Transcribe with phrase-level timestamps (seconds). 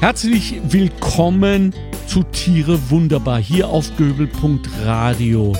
[0.00, 1.74] Herzlich willkommen
[2.06, 5.56] zu Tiere wunderbar hier auf Göbel.radio.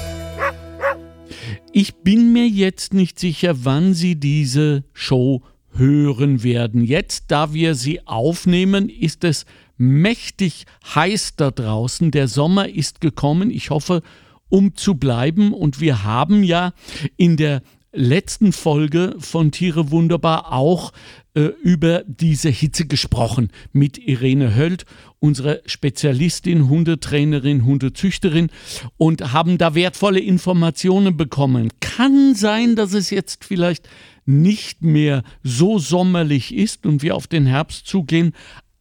[1.73, 6.85] Ich bin mir jetzt nicht sicher, wann Sie diese Show hören werden.
[6.85, 9.45] Jetzt, da wir sie aufnehmen, ist es
[9.77, 12.13] mächtig heiß da draußen.
[12.13, 13.51] Der Sommer ist gekommen.
[13.51, 14.03] Ich hoffe,
[14.49, 15.53] um zu bleiben.
[15.53, 16.75] Und wir haben ja
[17.17, 17.61] in der
[17.93, 20.93] letzten Folge von Tiere wunderbar auch
[21.39, 24.87] äh, über diese Hitze gesprochen mit Irene Höld,
[25.21, 28.49] unsere Spezialistin, Hundetrainerin, Hundezüchterin
[28.97, 31.69] und haben da wertvolle Informationen bekommen.
[31.79, 33.89] Kann sein, dass es jetzt vielleicht
[34.27, 38.33] nicht mehr so sommerlich ist und wir auf den Herbst zugehen,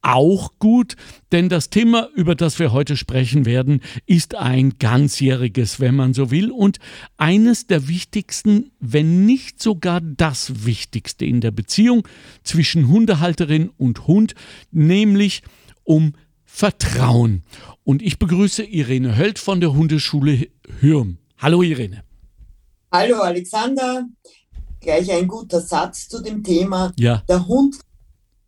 [0.08, 0.96] auch gut,
[1.34, 6.32] denn das Thema, über das wir heute sprechen werden, ist ein ganzjähriges, wenn man so
[6.32, 6.80] will, und
[7.18, 12.08] eines der wichtigsten, wenn nicht sogar das wichtigste in der Beziehung
[12.44, 14.34] zwischen Hundehalterin und Hund,
[14.72, 15.44] nämlich
[15.84, 16.14] um
[16.46, 17.44] Vertrauen.
[17.84, 20.48] Und ich begrüße Irene Höld von der Hundeschule
[20.80, 21.18] Hürm.
[21.38, 22.04] Hallo Irene.
[22.92, 24.06] Hallo Alexander.
[24.80, 26.94] Gleich ein guter Satz zu dem Thema.
[26.96, 27.24] Ja.
[27.28, 27.76] Der Hund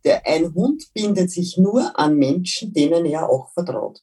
[0.04, 4.02] der, ein Hund bindet sich nur an Menschen, denen er auch vertraut.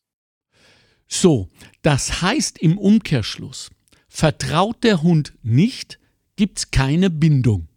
[1.08, 1.50] So,
[1.81, 3.70] das heißt im Umkehrschluss,
[4.09, 6.00] vertraut der Hund nicht,
[6.36, 7.68] gibt es keine Bindung.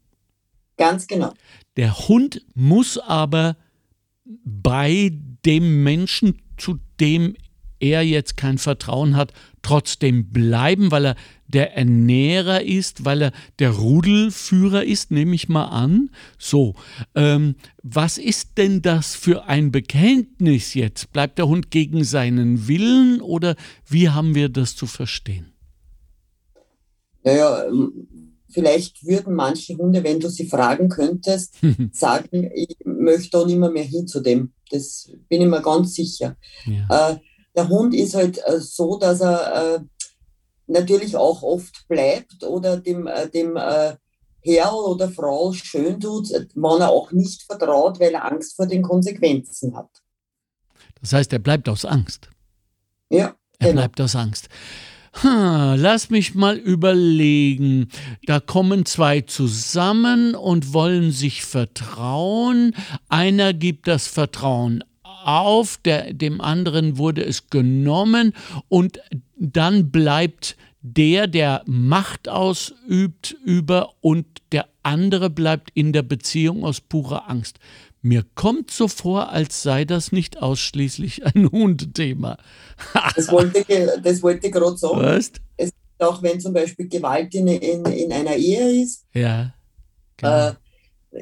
[0.77, 1.33] Ganz genau.
[1.77, 3.57] Der Hund muss aber
[4.25, 5.13] bei
[5.45, 7.37] dem Menschen, zu dem
[7.81, 11.17] er jetzt kein Vertrauen hat, trotzdem bleiben, weil er
[11.49, 16.11] der Ernährer ist, weil er der Rudelführer ist, nehme ich mal an.
[16.39, 16.75] So,
[17.15, 21.13] ähm, was ist denn das für ein Bekenntnis jetzt?
[21.13, 23.57] Bleibt der Hund gegen seinen Willen oder
[23.89, 25.53] wie haben wir das zu verstehen?
[27.23, 28.07] Naja, ähm,
[28.49, 31.57] vielleicht würden manche Hunde, wenn du sie fragen könntest,
[31.93, 34.53] sagen, ich möchte auch nicht mehr, mehr hin zu dem.
[34.71, 36.37] Das bin ich mir ganz sicher.
[36.65, 37.11] Ja.
[37.11, 37.17] Äh,
[37.55, 39.81] der Hund ist halt äh, so, dass er äh,
[40.67, 43.57] natürlich auch oft bleibt oder dem, äh, dem
[44.43, 48.83] Herr oder Frau schön tut, wenn er auch nicht vertraut, weil er Angst vor den
[48.83, 49.91] Konsequenzen hat.
[51.01, 52.31] Das heißt, er bleibt aus Angst.
[53.11, 53.35] Ja.
[53.59, 53.83] Er genau.
[53.83, 54.49] bleibt aus Angst.
[55.13, 57.89] Hm, lass mich mal überlegen.
[58.27, 62.75] Da kommen zwei zusammen und wollen sich vertrauen.
[63.09, 64.85] Einer gibt das Vertrauen
[65.25, 68.35] auf, der, dem anderen wurde es genommen
[68.69, 69.01] und
[69.37, 76.81] dann bleibt der, der Macht ausübt über und der andere bleibt in der Beziehung aus
[76.81, 77.59] purer Angst.
[78.03, 82.39] Mir kommt so vor, als sei das nicht ausschließlich ein Hundethema.
[83.15, 83.65] das wollte,
[84.03, 85.01] das wollte ich gerade sagen.
[85.01, 85.33] Was?
[85.59, 89.53] Es, auch wenn zum Beispiel Gewalt in, in, in einer Ehe ist, ja,
[90.17, 90.49] genau.
[90.49, 90.55] äh,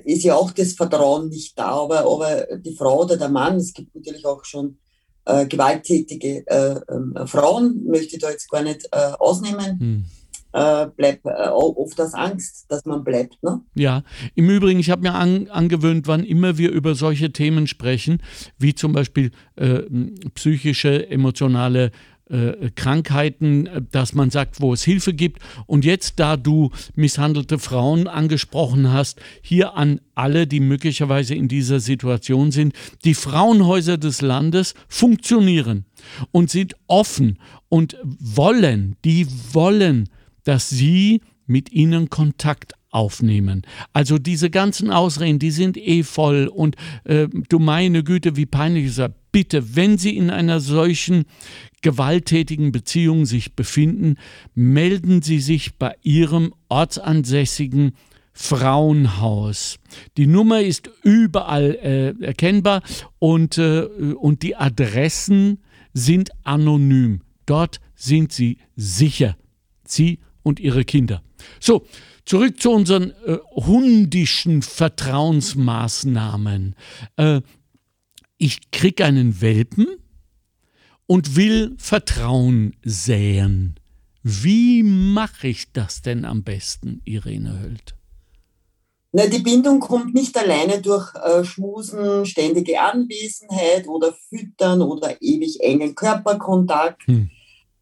[0.05, 3.73] ist ja auch das Vertrauen nicht da, aber, aber die Frau oder der Mann, es
[3.73, 4.79] gibt natürlich auch schon
[5.25, 9.79] äh, gewalttätige äh, äh, Frauen, möchte ich da jetzt gar nicht äh, ausnehmen.
[9.79, 10.05] Hm.
[10.51, 13.43] Äh, bleibt äh, oft aus Angst, dass man bleibt.
[13.43, 13.61] Ne?
[13.75, 14.03] Ja,
[14.35, 18.23] im Übrigen, ich habe mir an, angewöhnt, wann immer wir über solche Themen sprechen,
[18.59, 19.31] wie zum Beispiel
[20.35, 21.91] psychische, emotionale
[22.31, 25.41] äh, Krankheiten, äh, dass man sagt, wo es Hilfe gibt.
[25.67, 31.81] Und jetzt, da du misshandelte Frauen angesprochen hast, hier an alle, die möglicherweise in dieser
[31.81, 32.75] Situation sind,
[33.05, 35.85] die Frauenhäuser des Landes funktionieren
[36.33, 40.09] und sind offen und wollen, die wollen,
[40.45, 43.63] dass sie mit ihnen Kontakt aufnehmen.
[43.93, 48.87] Also diese ganzen Ausreden, die sind eh voll und äh, du meine Güte, wie peinlich
[48.87, 49.11] ist das.
[49.31, 51.25] Bitte, wenn Sie in einer solchen
[51.83, 54.17] gewalttätigen Beziehung sich befinden,
[54.55, 57.93] melden Sie sich bei Ihrem ortsansässigen
[58.33, 59.79] Frauenhaus.
[60.17, 62.83] Die Nummer ist überall äh, erkennbar
[63.19, 65.59] und, äh, und die Adressen
[65.93, 67.23] sind anonym.
[67.47, 69.37] Dort sind Sie sicher.
[69.85, 71.23] Sie und Ihre Kinder.
[71.61, 71.85] So,
[72.29, 76.75] zurück zu unseren äh, hundischen Vertrauensmaßnahmen.
[77.17, 77.41] Äh,
[78.37, 79.87] ich kriege einen Welpen
[81.07, 83.81] und will Vertrauen säen.
[84.23, 87.95] Wie mache ich das denn am besten, Irene Höld?
[89.13, 95.63] Na, die Bindung kommt nicht alleine durch äh, Schmusen, ständige Anwesenheit oder Füttern oder ewig
[95.63, 97.07] engen Körperkontakt.
[97.07, 97.31] Hm.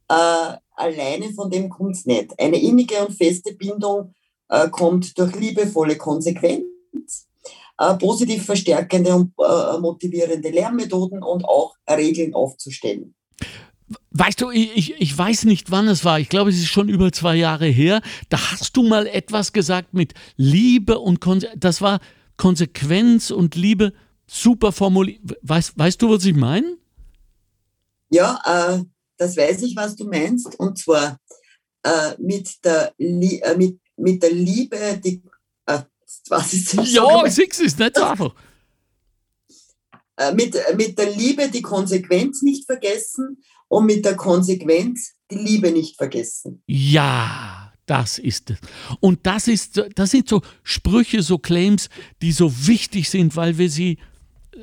[0.09, 2.39] Äh, alleine von dem kommt es nicht.
[2.39, 4.15] Eine innige und feste Bindung
[4.49, 6.65] äh, kommt durch liebevolle Konsequenz,
[7.79, 13.15] äh, positiv verstärkende und äh, motivierende Lernmethoden und auch Regeln aufzustellen.
[14.11, 16.19] Weißt du, ich, ich weiß nicht, wann es war.
[16.19, 18.01] Ich glaube, es ist schon über zwei Jahre her.
[18.31, 22.01] Da hast du mal etwas gesagt mit Liebe und Konse das war
[22.37, 23.93] Konsequenz und Liebe
[24.27, 25.21] super formuliert.
[25.43, 26.77] Weißt, weißt du, was ich meine?
[28.11, 28.83] Ja, äh,
[29.17, 30.59] das weiß ich, was du meinst.
[30.59, 31.19] Und zwar
[31.83, 35.23] äh, mit, der äh, mit, mit der Liebe, die.
[35.67, 35.81] Äh,
[36.29, 36.93] was ist das?
[36.93, 38.35] Ja, Six ist nicht so einfach.
[40.19, 45.71] Äh, mit, mit der Liebe die Konsequenz nicht vergessen und mit der Konsequenz die Liebe
[45.71, 46.63] nicht vergessen.
[46.67, 48.59] Ja, das ist es.
[49.01, 51.91] Und das, ist, das sind so Sprüche, so Claims,
[52.23, 53.99] die so wichtig sind, weil wir sie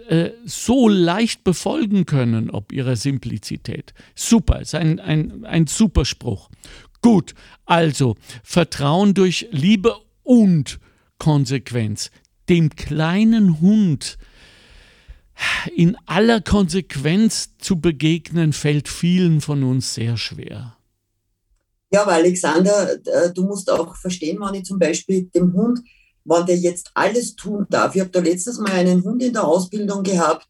[0.07, 3.94] äh, so leicht befolgen können, ob ihrer Simplizität.
[4.15, 6.50] Super, ist ein, ein, ein super Spruch.
[7.03, 7.35] Gut,
[7.65, 10.79] also Vertrauen durch Liebe und
[11.19, 12.09] Konsequenz.
[12.47, 14.17] Dem kleinen Hund
[15.75, 20.77] in aller Konsequenz zu begegnen, fällt vielen von uns sehr schwer.
[21.91, 25.81] Ja, aber Alexander, äh, du musst auch verstehen, wenn ich zum Beispiel dem Hund,
[26.23, 27.95] wenn der jetzt alles tun darf.
[27.95, 30.47] Ich habe da letztes Mal einen Hund in der Ausbildung gehabt,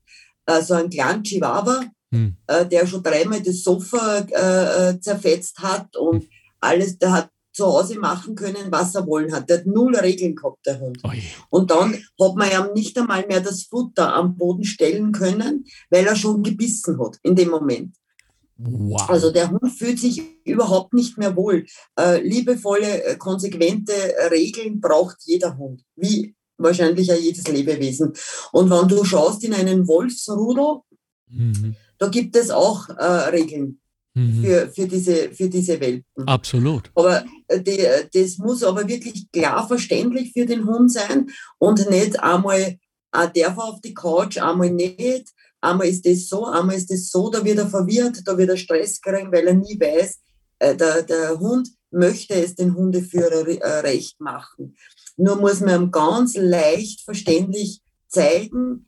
[0.48, 2.38] so also einen kleinen Chihuahua, hm.
[2.46, 6.30] Äh, der schon dreimal das Sofa äh, zerfetzt hat und hm.
[6.64, 9.50] Alles, der hat zu Hause machen können, was er wollen hat.
[9.50, 11.00] Der hat null Regeln gehabt, der Hund.
[11.04, 11.22] Oi.
[11.50, 16.06] Und dann hat man ihm nicht einmal mehr das Futter am Boden stellen können, weil
[16.06, 17.96] er schon gebissen hat in dem Moment.
[18.58, 19.10] Wow.
[19.10, 21.66] Also der Hund fühlt sich überhaupt nicht mehr wohl.
[22.00, 23.94] Äh, liebevolle, äh, konsequente
[24.32, 28.14] Regeln braucht jeder Hund, wie wahrscheinlich auch jedes Lebewesen.
[28.52, 30.82] Und wenn du schaust in einen Wolfsrudel,
[31.30, 31.76] mhm.
[31.98, 33.80] da gibt es auch äh, Regeln
[34.14, 34.44] mhm.
[34.44, 36.28] für, für, diese, für diese Welpen.
[36.28, 36.92] Absolut.
[36.96, 41.90] Aber äh, die, äh, das muss aber wirklich klar verständlich für den Hund sein und
[41.90, 42.78] nicht einmal,
[43.12, 45.30] ah, darf er auf die Couch, einmal nicht.
[45.62, 48.58] Einmal ist das so, einmal ist das so, da wird er verwirrt, da wird er
[48.58, 50.20] Stress kriegen, weil er nie weiß,
[50.60, 53.46] äh, der, der Hund möchte es den Hundeführer
[53.84, 54.76] recht machen.
[55.16, 58.88] Nur muss man ihm ganz leicht verständlich zeigen,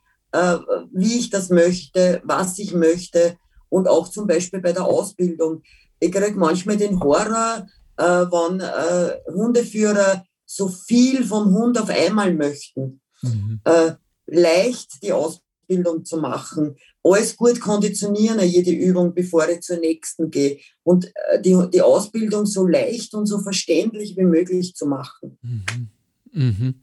[0.92, 3.38] wie ich das möchte, was ich möchte
[3.76, 5.62] und auch zum Beispiel bei der Ausbildung.
[6.00, 7.68] Ich kriege manchmal den Horror,
[7.98, 13.02] äh, wenn äh, Hundeführer so viel vom Hund auf einmal möchten.
[13.22, 13.60] Mhm.
[13.66, 13.92] Äh,
[14.28, 20.60] leicht die Ausbildung zu machen, alles gut konditionieren, jede Übung, bevor ich zur nächsten gehe
[20.84, 25.38] und äh, die, die Ausbildung so leicht und so verständlich wie möglich zu machen.
[25.42, 25.90] Mhm.
[26.32, 26.76] Mhm.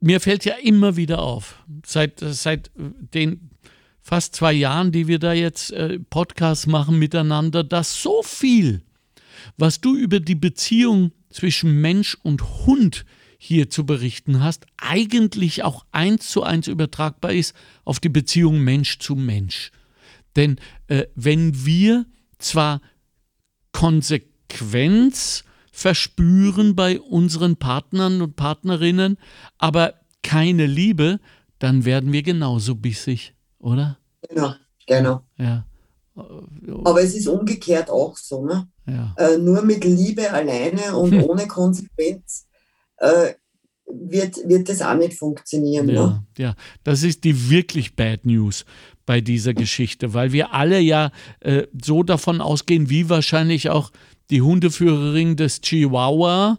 [0.00, 3.50] Mir fällt ja immer wieder auf, seit, seit den
[4.10, 8.82] fast zwei Jahren, die wir da jetzt äh, Podcasts machen miteinander, dass so viel,
[9.56, 13.06] was du über die Beziehung zwischen Mensch und Hund
[13.38, 17.54] hier zu berichten hast, eigentlich auch eins zu eins übertragbar ist
[17.84, 19.70] auf die Beziehung Mensch zu Mensch.
[20.34, 20.56] Denn
[20.88, 22.04] äh, wenn wir
[22.38, 22.80] zwar
[23.70, 29.18] Konsequenz verspüren bei unseren Partnern und Partnerinnen,
[29.56, 31.20] aber keine Liebe,
[31.60, 33.99] dann werden wir genauso bissig oder?
[34.28, 34.54] Genau,
[34.86, 35.22] genau.
[35.36, 35.64] Ja.
[36.84, 38.44] Aber es ist umgekehrt auch so.
[38.44, 38.68] Ne?
[38.86, 39.14] Ja.
[39.16, 41.24] Äh, nur mit Liebe alleine und hm.
[41.28, 42.46] ohne Konsequenz
[42.98, 43.34] äh,
[43.86, 45.88] wird, wird das auch nicht funktionieren.
[45.88, 46.26] Ja, ne?
[46.38, 48.64] ja, das ist die wirklich Bad News
[49.06, 53.90] bei dieser Geschichte, weil wir alle ja äh, so davon ausgehen, wie wahrscheinlich auch
[54.30, 56.58] die Hundeführerin des Chihuahua,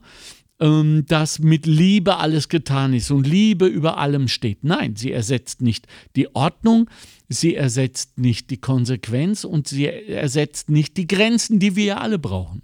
[0.59, 4.63] ähm, dass mit Liebe alles getan ist und Liebe über allem steht.
[4.63, 6.89] Nein, sie ersetzt nicht die Ordnung,
[7.31, 12.19] sie ersetzt nicht die Konsequenz und sie ersetzt nicht die Grenzen, die wir ja alle
[12.19, 12.61] brauchen.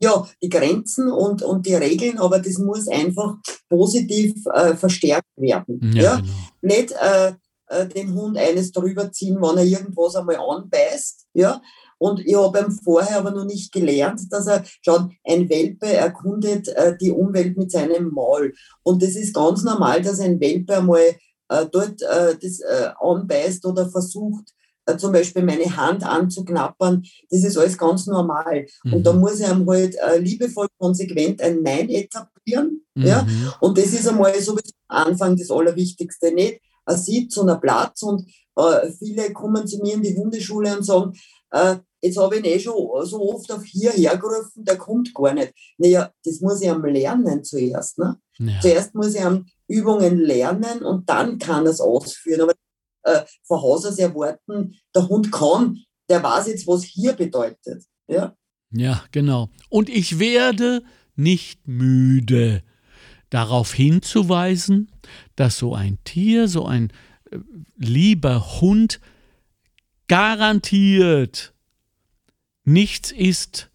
[0.00, 3.36] Ja, die Grenzen und, und die Regeln, aber das muss einfach
[3.68, 5.92] positiv äh, verstärkt werden.
[5.94, 6.16] Ja, ja?
[6.16, 6.32] Genau.
[6.62, 7.32] Nicht äh,
[7.68, 11.60] äh, den Hund eines drüber ziehen, wenn er irgendwas einmal anbeißt, ja,
[11.98, 16.68] und ich habe ihm vorher aber noch nicht gelernt, dass er schon ein Welpe erkundet
[16.68, 18.52] äh, die Umwelt mit seinem Maul.
[18.82, 21.16] Und das ist ganz normal, dass ein Welpe einmal
[21.48, 24.44] dort äh, das äh, anbeißt oder versucht,
[24.86, 27.04] äh, zum Beispiel meine Hand anzuknappern.
[27.30, 28.66] Das ist alles ganz normal.
[28.84, 28.94] Mhm.
[28.94, 32.84] Und da muss ich ihm halt äh, liebevoll, konsequent ein Nein etablieren.
[32.94, 33.06] Mhm.
[33.06, 33.26] Ja?
[33.60, 36.32] Und das ist einmal sowieso am Anfang das Allerwichtigste.
[36.32, 38.30] Nicht ein Sitz und ein Platz und
[38.98, 41.12] viele kommen zu mir in die Hundeschule und sagen,
[41.50, 42.74] äh, jetzt habe ich ihn eh schon
[43.04, 45.54] so oft auf hierher gerufen, der kommt gar nicht.
[45.78, 47.98] Naja, das muss ich am Lernen zuerst.
[47.98, 48.16] Ne?
[48.38, 48.60] Ja.
[48.60, 52.42] Zuerst muss ich am Übungen lernen und dann kann es ausführen.
[52.42, 52.54] Aber
[53.02, 55.78] äh, von Haus aus erwarten, der Hund kann,
[56.08, 57.84] der weiß jetzt, was hier bedeutet.
[58.06, 58.36] Ja,
[58.70, 59.50] ja genau.
[59.68, 60.82] Und ich werde
[61.16, 62.62] nicht müde,
[63.30, 64.92] darauf hinzuweisen,
[65.34, 66.92] dass so ein Tier, so ein
[67.30, 67.38] äh,
[67.76, 69.00] lieber Hund
[70.06, 71.54] garantiert
[72.64, 73.70] nichts ist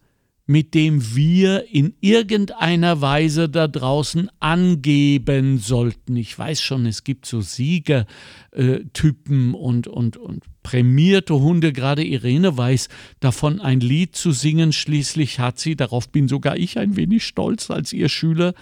[0.50, 6.16] mit dem wir in irgendeiner Weise da draußen angeben sollten.
[6.16, 11.72] Ich weiß schon, es gibt so Siegertypen und, und, und prämierte Hunde.
[11.72, 12.88] Gerade Irene weiß
[13.20, 14.72] davon, ein Lied zu singen.
[14.72, 18.54] Schließlich hat sie, darauf bin sogar ich ein wenig stolz als ihr Schüler,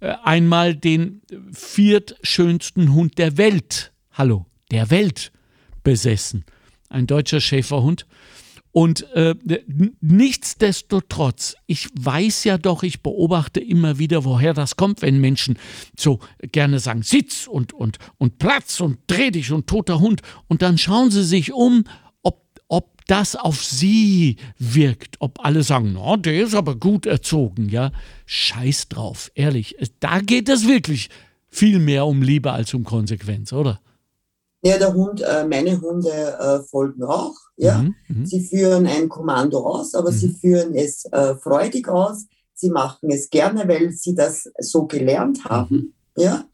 [0.00, 1.22] äh, einmal den
[1.52, 5.30] viertschönsten Hund der Welt, hallo, der Welt
[5.84, 6.44] besessen.
[6.88, 8.04] Ein deutscher Schäferhund.
[8.72, 9.34] Und äh,
[10.00, 15.58] nichtsdestotrotz, ich weiß ja doch, ich beobachte immer wieder, woher das kommt, wenn Menschen
[15.98, 16.20] so
[16.52, 20.22] gerne sagen, Sitz und, und, und Platz und dreh dich und toter Hund.
[20.46, 21.82] Und dann schauen sie sich um,
[22.22, 27.68] ob, ob das auf sie wirkt, ob alle sagen, no, der ist aber gut erzogen,
[27.70, 27.90] ja.
[28.26, 29.74] Scheiß drauf, ehrlich.
[29.98, 31.10] Da geht es wirklich
[31.48, 33.80] viel mehr um Liebe als um Konsequenz, oder?
[34.62, 37.34] Ja, der Hund, äh, meine Hunde äh, folgen auch.
[37.56, 40.16] Ja, mhm, mhm, sie führen ein Kommando aus, aber mhm.
[40.16, 42.26] sie führen es äh, freudig aus.
[42.54, 45.94] Sie machen es gerne, weil sie das so gelernt haben.
[46.16, 46.22] Mhm.
[46.22, 46.44] Ja,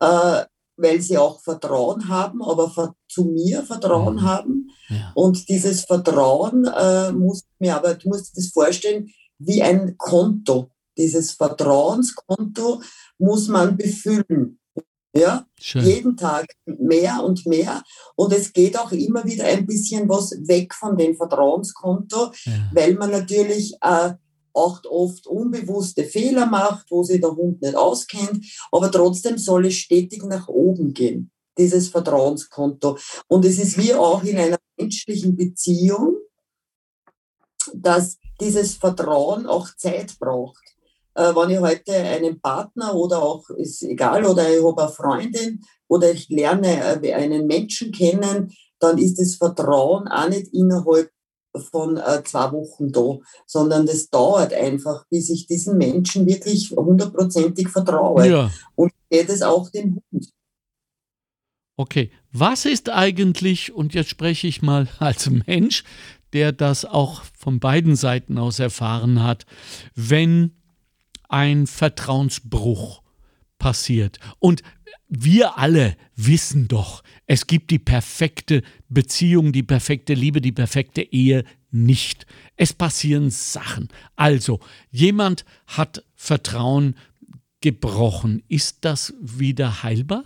[0.00, 0.44] äh,
[0.76, 4.22] weil sie auch Vertrauen haben, aber ver zu mir Vertrauen mhm.
[4.22, 4.70] haben.
[4.88, 5.12] Ja.
[5.14, 10.70] Und dieses Vertrauen äh, muss mir aber, du musst dir das vorstellen, wie ein Konto.
[10.96, 12.82] Dieses Vertrauenskonto
[13.18, 14.57] muss man befüllen.
[15.18, 15.84] Ja, Schön.
[15.84, 17.82] jeden Tag mehr und mehr.
[18.14, 22.70] Und es geht auch immer wieder ein bisschen was weg von dem Vertrauenskonto, ja.
[22.72, 24.12] weil man natürlich äh,
[24.52, 28.44] auch oft unbewusste Fehler macht, wo sich der Hund nicht auskennt.
[28.70, 32.96] Aber trotzdem soll es stetig nach oben gehen, dieses Vertrauenskonto.
[33.26, 36.16] Und es ist wie auch in einer menschlichen Beziehung,
[37.74, 40.77] dass dieses Vertrauen auch Zeit braucht
[41.22, 46.10] wenn ich heute einen Partner oder auch, ist egal, oder ich habe eine Freundin oder
[46.12, 51.10] ich lerne äh, einen Menschen kennen, dann ist das Vertrauen auch nicht innerhalb
[51.70, 57.68] von äh, zwei Wochen da, sondern das dauert einfach, bis ich diesen Menschen wirklich hundertprozentig
[57.68, 58.28] vertraue.
[58.28, 58.50] Ja.
[58.76, 60.30] Und geht es auch dem Hund.
[61.76, 65.84] Okay, was ist eigentlich, und jetzt spreche ich mal als Mensch,
[66.32, 69.46] der das auch von beiden Seiten aus erfahren hat,
[69.94, 70.57] wenn
[71.28, 73.02] ein Vertrauensbruch
[73.58, 74.18] passiert.
[74.38, 74.62] Und
[75.08, 81.44] wir alle wissen doch, es gibt die perfekte Beziehung, die perfekte Liebe, die perfekte Ehe
[81.70, 82.26] nicht.
[82.56, 83.88] Es passieren Sachen.
[84.16, 86.94] Also, jemand hat Vertrauen
[87.60, 88.42] gebrochen.
[88.48, 90.24] Ist das wieder heilbar?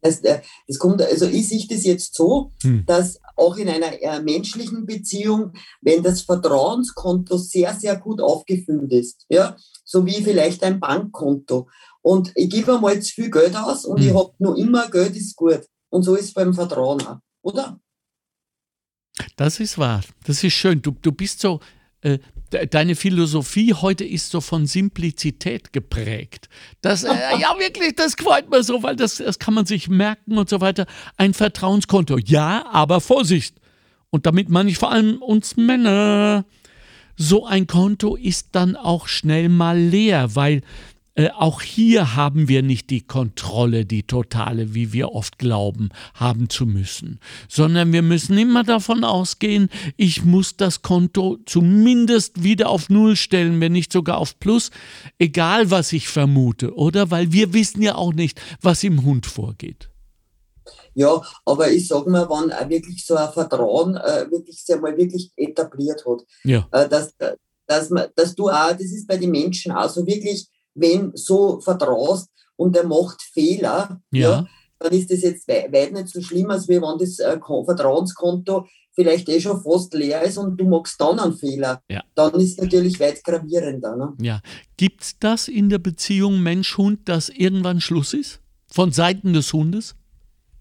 [0.00, 2.84] Es, äh, es kommt, also ich sehe das jetzt so, hm.
[2.86, 9.26] dass auch in einer äh, menschlichen Beziehung, wenn das Vertrauenskonto sehr, sehr gut aufgefüllt ist,
[9.28, 11.68] ja, so wie vielleicht ein Bankkonto.
[12.02, 14.08] Und ich gebe einmal zu viel Geld aus und hm.
[14.08, 15.66] ich habe nur immer Geld ist gut.
[15.90, 17.80] Und so ist es beim Vertrauen auch, oder?
[19.36, 20.02] Das ist wahr.
[20.24, 20.80] Das ist schön.
[20.80, 21.60] Du, du bist so,
[22.02, 22.18] äh,
[22.70, 26.48] deine Philosophie heute ist so von Simplizität geprägt.
[26.80, 27.08] Das, äh,
[27.40, 30.60] ja, wirklich, das freut mir so, weil das, das kann man sich merken und so
[30.60, 30.86] weiter.
[31.16, 32.18] Ein Vertrauenskonto.
[32.18, 33.56] Ja, aber Vorsicht.
[34.10, 36.44] Und damit meine ich vor allem uns Männer.
[37.16, 40.62] So ein Konto ist dann auch schnell mal leer, weil
[41.18, 46.48] äh, auch hier haben wir nicht die Kontrolle, die totale, wie wir oft glauben, haben
[46.48, 52.88] zu müssen, sondern wir müssen immer davon ausgehen, ich muss das Konto zumindest wieder auf
[52.88, 54.70] Null stellen, wenn nicht sogar auf Plus,
[55.18, 57.10] egal was ich vermute, oder?
[57.10, 59.90] Weil wir wissen ja auch nicht, was im Hund vorgeht.
[60.94, 64.96] Ja, aber ich sage mal, wenn auch wirklich so ein Vertrauen äh, wirklich sehr mal
[64.96, 66.68] wirklich etabliert hat, ja.
[66.70, 67.12] äh, dass,
[67.66, 71.60] dass, man, dass du auch, das ist bei den Menschen auch so wirklich wenn so
[71.60, 74.30] vertraust und er macht Fehler, ja.
[74.30, 74.46] ja
[74.78, 79.40] dann ist das jetzt weit nicht so schlimm, als wenn das äh, Vertrauenskonto vielleicht eh
[79.40, 81.82] schon fast leer ist und du machst dann einen Fehler.
[81.88, 82.02] Ja.
[82.14, 83.96] Dann ist es natürlich weit gravierender.
[83.96, 84.14] Ne?
[84.20, 84.40] Ja.
[84.76, 88.40] Gibt es das in der Beziehung Mensch-Hund, dass irgendwann Schluss ist?
[88.70, 89.94] Von Seiten des Hundes?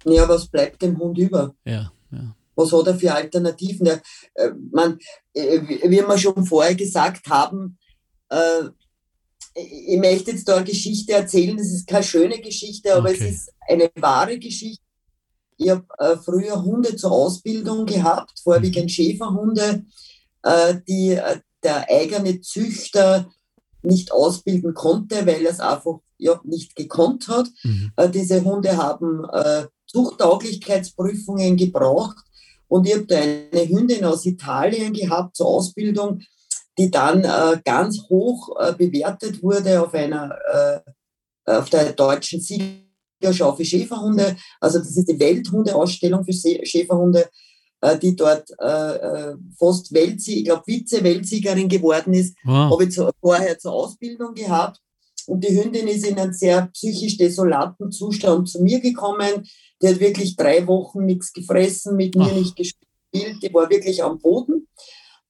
[0.06, 1.54] Ja, was bleibt dem Hund über?
[1.66, 2.36] Ja, ja.
[2.56, 3.86] Was hat er für Alternativen?
[3.86, 4.02] Der,
[4.36, 4.98] äh, man,
[5.34, 7.78] äh, wie wir schon vorher gesagt haben,
[8.30, 8.64] äh,
[9.58, 11.58] ich möchte jetzt da eine Geschichte erzählen.
[11.58, 13.28] Das ist keine schöne Geschichte, aber okay.
[13.28, 14.84] es ist eine wahre Geschichte.
[15.58, 18.90] Ich habe äh, früher Hunde zur Ausbildung gehabt, vorwiegend mhm.
[18.90, 19.86] Schäferhunde,
[20.44, 23.32] äh, die äh, der eigene Züchter
[23.82, 27.48] nicht ausbilden konnte, weil er es einfach ja, nicht gekonnt hat.
[27.64, 27.92] Mhm.
[27.96, 32.18] Äh, diese Hunde haben äh, Zuchttauglichkeitsprüfungen gebraucht
[32.68, 36.22] und ich habe da eine Hündin aus Italien gehabt zur Ausbildung,
[36.78, 40.80] die dann äh, ganz hoch äh, bewertet wurde auf einer äh,
[41.46, 44.36] auf der deutschen Siegerschau für Schäferhunde.
[44.60, 47.30] Also das ist die Welthundeausstellung für Schäferhunde.
[47.82, 52.72] äh, die dort äh, äh fast Weltsieger, ich glaube Vize-Weltsiegerin geworden ist, wow.
[52.72, 54.80] habe ich zu, vorher zur Ausbildung gehabt.
[55.28, 59.46] Und die Hündin ist in einem sehr psychisch desolaten Zustand zu mir gekommen.
[59.82, 62.36] Die hat wirklich drei Wochen nichts gefressen, mit mir Ach.
[62.36, 63.44] nicht gespielt.
[63.44, 64.68] Die war wirklich am Boden.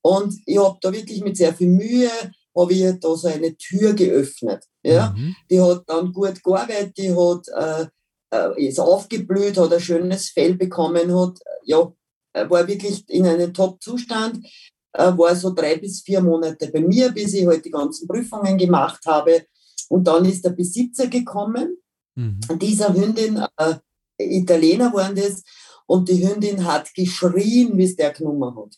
[0.07, 2.09] Und ich habe da wirklich mit sehr viel Mühe,
[2.55, 4.63] habe ich da so eine Tür geöffnet.
[4.81, 5.13] Ja?
[5.15, 5.35] Mhm.
[5.49, 7.87] Die hat dann gut gearbeitet, die hat, äh,
[8.33, 11.91] äh, ist aufgeblüht, hat ein schönes Fell bekommen, hat, ja,
[12.33, 14.45] war wirklich in einem Top-Zustand,
[14.93, 18.57] äh, war so drei bis vier Monate bei mir, bis ich halt die ganzen Prüfungen
[18.57, 19.45] gemacht habe.
[19.89, 21.77] Und dann ist der Besitzer gekommen,
[22.15, 22.39] mhm.
[22.61, 23.75] dieser Hündin, äh,
[24.17, 25.43] Italiener waren das,
[25.85, 28.77] und die Hündin hat geschrien, wie es der genommen hat.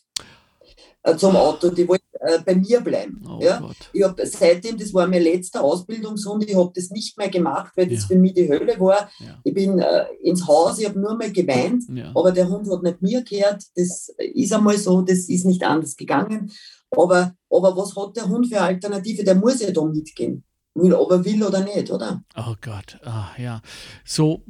[1.02, 3.22] Äh, zum Auto, die wollte äh, bei mir bleiben.
[3.26, 3.70] Oh ja?
[3.92, 7.88] Ich hab, seitdem, das war mein letzter Ausbildungshund, ich habe das nicht mehr gemacht, weil
[7.88, 8.08] das ja.
[8.08, 9.10] für mich die Hölle war.
[9.18, 9.40] Ja.
[9.42, 12.10] Ich bin äh, ins Haus, ich habe nur mal geweint, ja.
[12.14, 13.62] aber der Hund hat nicht mir gehört.
[13.76, 16.52] Das ist einmal so, das ist nicht anders gegangen.
[16.90, 19.24] Aber, aber was hat der Hund für Alternative?
[19.24, 20.44] Der muss ja da mitgehen.
[20.74, 22.22] Will, ob er will oder nicht, oder?
[22.36, 23.62] Oh Gott, ah, ja.
[24.04, 24.42] So,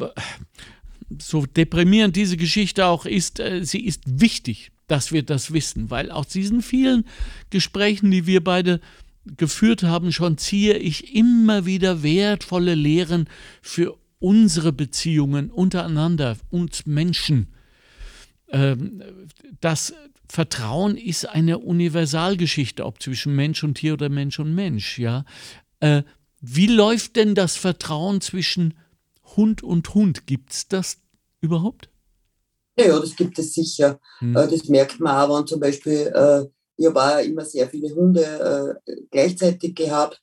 [1.18, 6.10] so deprimierend diese Geschichte auch ist, äh, sie ist wichtig dass wir das wissen, weil
[6.10, 7.04] aus diesen vielen
[7.50, 8.80] Gesprächen, die wir beide
[9.36, 13.28] geführt haben, schon ziehe ich immer wieder wertvolle Lehren
[13.62, 17.48] für unsere Beziehungen untereinander, uns Menschen.
[18.48, 19.02] Ähm,
[19.60, 19.94] das
[20.28, 24.98] Vertrauen ist eine Universalgeschichte, ob zwischen Mensch und Tier oder Mensch und Mensch.
[24.98, 25.24] Ja?
[25.80, 26.02] Äh,
[26.40, 28.74] wie läuft denn das Vertrauen zwischen
[29.36, 30.26] Hund und Hund?
[30.26, 30.98] Gibt es das
[31.40, 31.90] überhaupt?
[32.86, 33.98] Ja, das gibt es sicher.
[34.18, 34.36] Hm.
[34.36, 36.44] Äh, das merkt man auch, wenn zum Beispiel, äh,
[36.76, 40.20] ich habe auch immer sehr viele Hunde äh, gleichzeitig gehabt.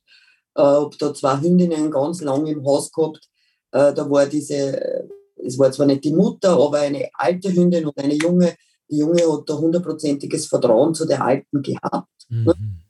[0.56, 3.30] Ich habe da zwei Hündinnen ganz lang im Haus gehabt.
[3.70, 8.16] Da war diese, es war zwar nicht die Mutter, aber eine alte Hündin und eine
[8.16, 8.56] junge.
[8.90, 12.10] Die Junge hat da hundertprozentiges Vertrauen zu der Alten gehabt.
[12.30, 12.82] Mhm.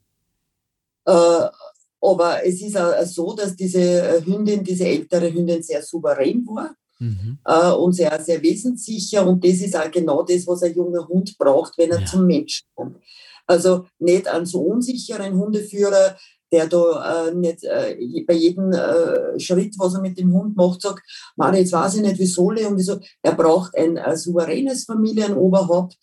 [1.03, 6.74] Aber es ist auch so, dass diese Hündin, diese ältere Hündin sehr souverän war.
[6.99, 7.39] Mhm.
[7.45, 9.25] Äh, und sehr, sehr wesenssicher.
[9.25, 12.05] Und das ist auch genau das, was ein junger Hund braucht, wenn er ja.
[12.05, 12.97] zum Menschen kommt.
[13.45, 16.17] Also nicht einen so unsicheren Hundeführer,
[16.51, 20.81] der da äh, nicht äh, bei jedem äh, Schritt, was er mit dem Hund macht,
[20.81, 21.01] sagt,
[21.36, 22.99] Mann, jetzt weiß ich nicht, wie soll ich und wieso.
[23.21, 25.97] Er braucht ein, ein souveränes Familienoberhaupt,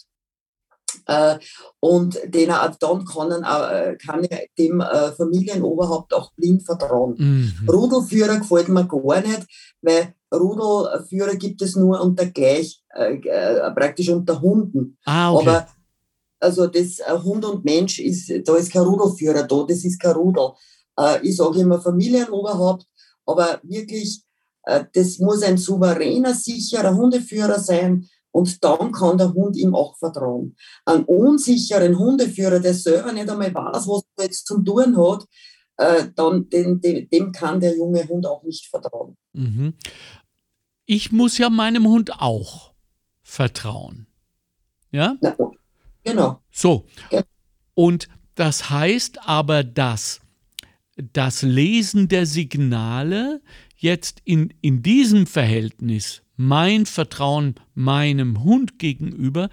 [1.07, 1.39] äh,
[1.81, 7.15] und den er, dann kann, er, äh, kann er dem äh, Familienoberhaupt auch blind vertrauen.
[7.19, 7.69] Mhm.
[7.69, 9.47] Rudelführer gefällt mir gar nicht,
[9.83, 14.99] weil Rudelführer gibt es nur unter gleich, äh, äh, praktisch unter Hunden.
[15.05, 15.49] Ah, okay.
[15.49, 15.67] Aber
[16.45, 20.13] also das äh, Hund und Mensch ist, da ist kein Rudelführer da, das ist kein
[20.13, 20.51] Rudel.
[20.99, 22.87] Äh, ich sage immer Familienoberhaupt,
[23.25, 24.23] aber wirklich,
[24.65, 28.07] äh, das muss ein souveräner, sicherer Hundeführer sein.
[28.31, 30.57] Und dann kann der Hund ihm auch vertrauen.
[30.85, 35.25] Ein unsicheren Hundeführer, der selber nicht einmal weiß, was er jetzt zum tun hat,
[35.77, 39.17] äh, dann dem, dem, dem, kann der junge Hund auch nicht vertrauen.
[39.33, 39.75] Mhm
[40.87, 42.73] ich muss ja meinem Hund auch
[43.23, 44.07] vertrauen.
[44.91, 45.17] Ja?
[45.21, 45.37] Na,
[46.05, 46.41] genau.
[46.51, 46.87] So.
[47.75, 50.21] Und das heißt aber, dass
[50.97, 53.43] das Lesen der Signale
[53.77, 59.51] jetzt in, in diesem Verhältnis, mein Vertrauen meinem Hund gegenüber,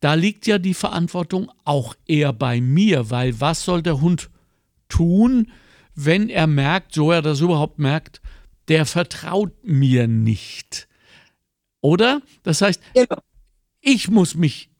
[0.00, 4.30] da liegt ja die Verantwortung auch eher bei mir, weil was soll der Hund
[4.88, 5.50] tun,
[5.94, 8.20] wenn er merkt, so er das überhaupt merkt,
[8.68, 10.88] der vertraut mir nicht.
[11.80, 12.22] Oder?
[12.42, 13.18] Das heißt, genau.
[13.80, 14.70] ich muss mich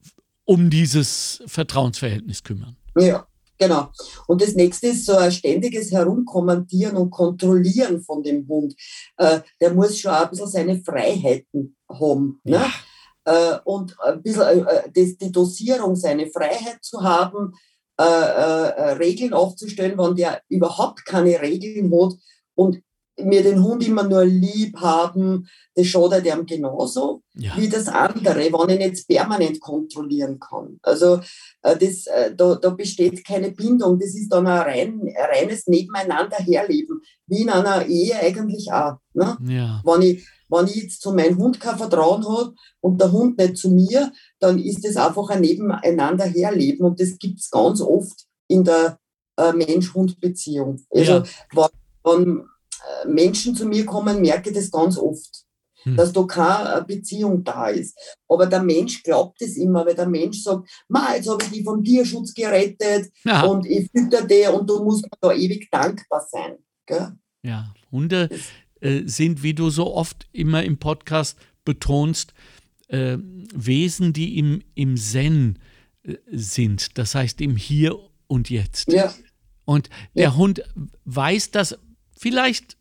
[0.45, 2.77] um dieses Vertrauensverhältnis kümmern.
[2.97, 3.27] Ja,
[3.59, 3.91] genau.
[4.27, 8.75] Und das nächste ist so ein ständiges Herumkommandieren und Kontrollieren von dem Hund.
[9.17, 12.41] Äh, der muss schon ein bisschen seine Freiheiten haben.
[12.45, 12.65] Ne?
[13.25, 17.53] Äh, und ein bisschen äh, das, die Dosierung, seine Freiheit zu haben,
[18.01, 22.15] äh, äh, Regeln aufzustellen, wenn der überhaupt keine Regeln hat
[22.55, 22.81] und
[23.19, 27.57] mir den Hund immer nur lieb haben, das schadet ihm genauso ja.
[27.57, 30.79] wie das andere, wenn ich nicht permanent kontrollieren kann.
[30.83, 31.21] Also
[31.63, 35.67] äh, das, äh, da, da besteht keine Bindung, das ist dann ein, rein, ein reines
[35.67, 38.99] Nebeneinander herleben, wie in einer Ehe eigentlich auch.
[39.15, 39.37] Ne?
[39.47, 39.83] Ja.
[39.85, 43.57] Wenn, ich, wenn ich jetzt zu meinem Hund kein Vertrauen habe und der Hund nicht
[43.57, 48.27] zu mir, dann ist das einfach ein Nebeneinander herleben und das gibt es ganz oft
[48.49, 48.99] in der
[49.37, 50.85] äh, Mensch-Hund-Beziehung.
[50.91, 51.69] Also ja.
[52.05, 52.43] wenn, äh,
[53.07, 55.45] Menschen zu mir kommen, merke ich das ganz oft,
[55.83, 55.97] hm.
[55.97, 57.99] dass da keine Beziehung da ist.
[58.29, 61.65] Aber der Mensch glaubt es immer, weil der Mensch sagt, Ma, jetzt habe ich die
[61.65, 63.45] vom Tierschutz gerettet ja.
[63.45, 66.59] und ich fütter die und du musst da ewig dankbar sein.
[66.87, 67.13] Gell?
[67.43, 68.29] Ja, Hunde
[68.81, 72.33] äh, sind, wie du so oft immer im Podcast betonst,
[72.89, 73.19] äh,
[73.55, 75.59] Wesen, die im, im Zen
[76.03, 78.93] äh, sind, das heißt im Hier und Jetzt.
[78.93, 79.13] Ja.
[79.65, 80.37] Und der ja.
[80.37, 80.63] Hund
[81.05, 81.79] weiß das
[82.19, 82.77] vielleicht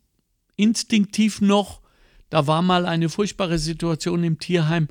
[0.56, 1.80] instinktiv noch,
[2.30, 4.88] da war mal eine furchtbare Situation im Tierheim,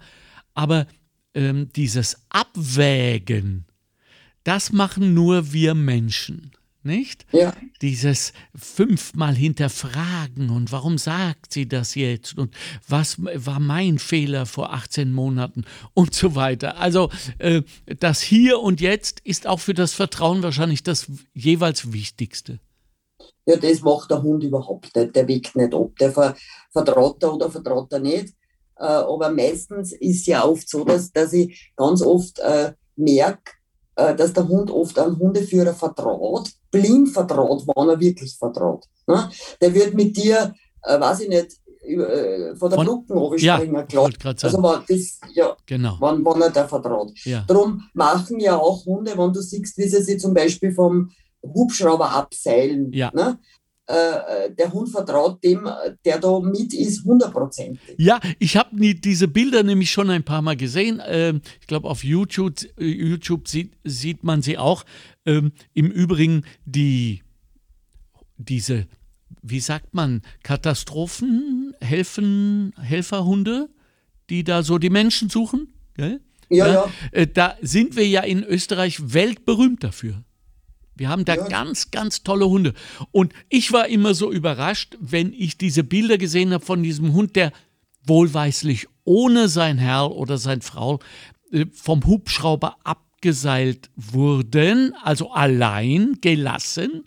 [0.53, 0.87] aber
[1.33, 3.65] ähm, dieses Abwägen,
[4.43, 6.51] das machen nur wir Menschen
[6.87, 7.27] nicht?
[7.31, 7.53] Ja.
[7.83, 12.55] Dieses fünfmal hinterfragen und warum sagt sie das jetzt und
[12.87, 16.77] was war mein Fehler vor 18 Monaten und so weiter.
[16.77, 22.59] Also äh, das Hier und Jetzt ist auch für das Vertrauen wahrscheinlich das jeweils Wichtigste.
[23.47, 25.15] Ja, das macht der Hund überhaupt nicht.
[25.15, 25.91] Der weckt nicht ab.
[25.99, 26.35] Der ver
[26.71, 28.33] vertraut er oder vertraut er nicht.
[28.77, 33.53] Äh, aber meistens ist ja oft so, dass, dass ich ganz oft äh, merke,
[33.95, 38.85] äh, dass der Hund oft einem Hundeführer vertraut, blind vertraut, wann er wirklich vertraut.
[39.07, 39.29] Ne?
[39.61, 41.57] Der wird mit dir, äh, weiß ich nicht,
[41.87, 44.11] äh, von der Brücke runterspringen, ja, klar.
[44.43, 45.95] Also wann, das, ja, genau.
[45.99, 47.13] wann, wann er da vertraut.
[47.23, 47.45] Ja.
[47.47, 51.09] Darum machen ja auch Hunde, wenn du siehst, wie sie sich zum Beispiel vom
[51.43, 52.91] Hubschrauber abseilen.
[52.91, 53.11] Ja.
[53.13, 53.39] Ne?
[53.89, 55.69] Äh, der Hund vertraut dem,
[56.03, 57.95] der da mit ist, hundertprozentig.
[57.97, 61.01] Ja, ich habe diese Bilder nämlich schon ein paar Mal gesehen.
[61.07, 64.83] Ähm, ich glaube, auf YouTube, äh, YouTube sieht, sieht man sie auch.
[65.25, 67.23] Ähm, Im Übrigen die,
[68.35, 68.87] diese,
[69.41, 73.69] wie sagt man, Katastrophen, Helfen, Helferhunde,
[74.29, 75.73] die da so die Menschen suchen.
[75.95, 76.19] Gell?
[76.49, 76.91] Ja, ja.
[77.13, 80.25] Äh, da sind wir ja in Österreich weltberühmt dafür.
[80.97, 81.47] Wir haben da ja.
[81.47, 82.73] ganz, ganz tolle Hunde.
[83.11, 87.35] Und ich war immer so überrascht, wenn ich diese Bilder gesehen habe von diesem Hund,
[87.35, 87.51] der
[88.03, 90.99] wohlweislich ohne sein Herr oder seine Frau
[91.51, 97.05] äh, vom Hubschrauber abgeseilt wurden, also allein gelassen,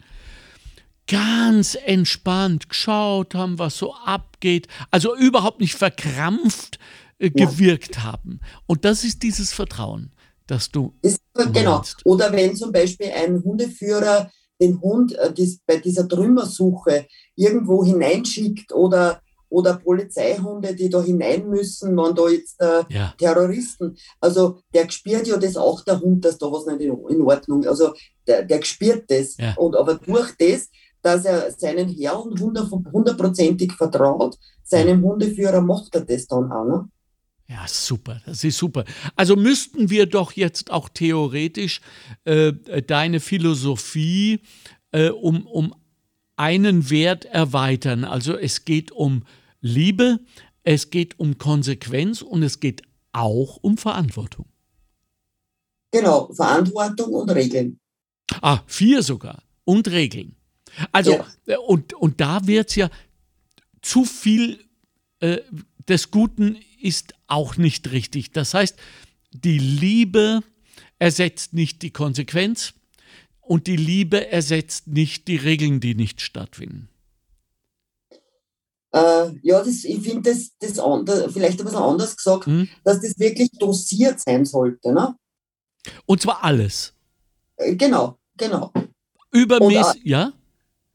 [1.07, 6.79] ganz entspannt geschaut haben, was so abgeht, also überhaupt nicht verkrampft
[7.19, 8.03] äh, gewirkt ja.
[8.05, 8.41] haben.
[8.67, 10.13] Und das ist dieses Vertrauen
[10.51, 10.93] dass du.
[11.03, 11.21] Ist,
[11.53, 11.83] genau.
[12.05, 18.73] Oder wenn zum Beispiel ein Hundeführer den Hund äh, dies, bei dieser Trümmersuche irgendwo hineinschickt
[18.73, 23.15] oder, oder Polizeihunde, die da hinein müssen, wenn da jetzt äh, ja.
[23.19, 27.67] Terroristen, also der spürt ja das auch der Hund, dass da was nicht in, Ordnung
[27.67, 27.95] Also
[28.27, 29.37] der, der spürt das.
[29.39, 29.55] Ja.
[29.57, 30.69] Und aber durch das,
[31.03, 36.65] dass er seinen Herrn hundertprozentig vertraut, seinem Hundeführer macht er das dann auch.
[36.65, 36.89] Ne?
[37.51, 38.85] Ja, super, das ist super.
[39.17, 41.81] Also müssten wir doch jetzt auch theoretisch
[42.23, 42.53] äh,
[42.87, 44.39] deine Philosophie
[44.93, 45.75] äh, um, um
[46.37, 48.05] einen Wert erweitern.
[48.05, 49.25] Also es geht um
[49.61, 50.21] Liebe,
[50.63, 54.47] es geht um Konsequenz und es geht auch um Verantwortung.
[55.91, 57.81] Genau, Verantwortung und Regeln.
[58.43, 59.43] Ah, vier sogar.
[59.65, 60.37] Und Regeln.
[60.93, 61.27] Also, ja.
[61.47, 62.91] Äh, und, und da wird es ja
[63.83, 64.61] zu viel
[65.19, 65.39] äh,
[65.89, 68.33] des Guten ist auch nicht richtig.
[68.33, 68.77] Das heißt,
[69.33, 70.43] die Liebe
[70.99, 72.75] ersetzt nicht die Konsequenz
[73.41, 76.89] und die Liebe ersetzt nicht die Regeln, die nicht stattfinden.
[78.93, 82.69] Äh, ja, das, ich finde das, das anders, vielleicht ein bisschen anders gesagt, hm?
[82.83, 84.93] dass das wirklich dosiert sein sollte.
[84.93, 85.15] Ne?
[86.07, 86.93] Und zwar alles.
[87.57, 88.73] Äh, genau, genau.
[89.31, 90.33] Übermäßig, ja?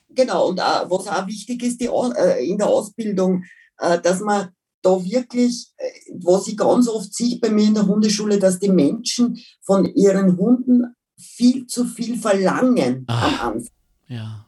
[0.09, 3.43] Genau, und auch, was auch wichtig ist die, äh, in der Ausbildung,
[3.77, 4.54] äh, dass man
[4.85, 8.69] da wirklich, äh, was ich ganz oft sehe bei mir in der Hundeschule, dass die
[8.69, 13.71] Menschen von ihren Hunden viel zu viel verlangen Ach, am Anfang.
[14.07, 14.45] Ja.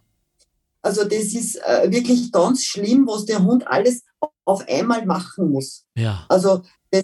[0.81, 4.03] Also das ist äh, wirklich ganz schlimm, was der Hund alles
[4.45, 5.85] auf einmal machen muss.
[5.95, 6.25] Ja.
[6.29, 7.03] Also das,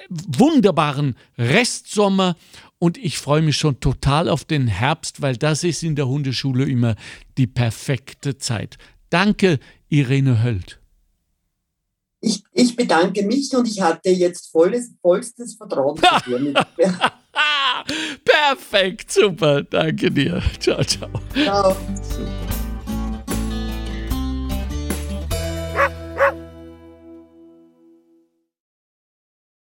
[0.09, 2.35] wunderbaren Restsommer
[2.79, 6.65] und ich freue mich schon total auf den Herbst, weil das ist in der Hundeschule
[6.65, 6.95] immer
[7.37, 8.77] die perfekte Zeit.
[9.09, 10.79] Danke, Irene Höld.
[12.21, 16.53] Ich, ich bedanke mich und ich hatte jetzt volles, vollstes Vertrauen zu dir.
[18.25, 19.63] Perfekt, super.
[19.63, 20.41] Danke dir.
[20.59, 21.09] Ciao, ciao.
[21.33, 21.75] Ciao.